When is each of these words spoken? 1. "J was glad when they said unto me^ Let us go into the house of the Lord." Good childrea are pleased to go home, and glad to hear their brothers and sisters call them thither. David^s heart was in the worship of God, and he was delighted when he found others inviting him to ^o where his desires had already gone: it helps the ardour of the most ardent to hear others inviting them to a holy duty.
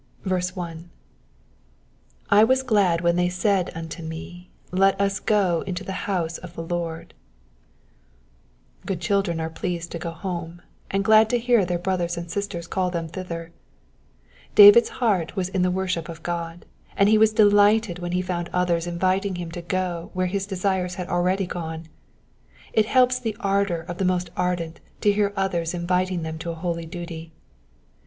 1. 0.23 0.89
"J 2.31 2.43
was 2.45 2.63
glad 2.63 3.01
when 3.01 3.17
they 3.17 3.29
said 3.29 3.69
unto 3.75 4.01
me^ 4.01 4.47
Let 4.71 4.99
us 4.99 5.19
go 5.19 5.61
into 5.67 5.83
the 5.83 6.07
house 6.09 6.39
of 6.39 6.55
the 6.55 6.63
Lord." 6.63 7.13
Good 8.83 8.99
childrea 8.99 9.39
are 9.39 9.49
pleased 9.51 9.91
to 9.91 9.99
go 9.99 10.09
home, 10.09 10.63
and 10.89 11.03
glad 11.05 11.29
to 11.29 11.37
hear 11.37 11.65
their 11.67 11.77
brothers 11.77 12.17
and 12.17 12.31
sisters 12.31 12.65
call 12.65 12.89
them 12.89 13.09
thither. 13.09 13.51
David^s 14.55 14.87
heart 14.89 15.35
was 15.35 15.49
in 15.49 15.61
the 15.61 15.69
worship 15.69 16.09
of 16.09 16.23
God, 16.23 16.65
and 16.97 17.07
he 17.07 17.19
was 17.19 17.31
delighted 17.31 17.99
when 17.99 18.13
he 18.13 18.23
found 18.23 18.49
others 18.51 18.87
inviting 18.87 19.35
him 19.35 19.51
to 19.51 19.61
^o 19.61 20.09
where 20.13 20.25
his 20.25 20.47
desires 20.47 20.95
had 20.95 21.09
already 21.09 21.45
gone: 21.45 21.85
it 22.73 22.87
helps 22.87 23.19
the 23.19 23.37
ardour 23.39 23.81
of 23.81 23.99
the 23.99 24.05
most 24.05 24.31
ardent 24.35 24.79
to 25.01 25.11
hear 25.13 25.31
others 25.35 25.75
inviting 25.75 26.23
them 26.23 26.39
to 26.39 26.49
a 26.49 26.55
holy 26.55 26.87
duty. 26.87 27.31